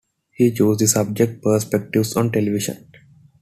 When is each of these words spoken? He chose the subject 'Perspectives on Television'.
He 0.31 0.51
chose 0.51 0.77
the 0.79 0.87
subject 0.87 1.43
'Perspectives 1.43 2.15
on 2.15 2.31
Television'. 2.31 2.89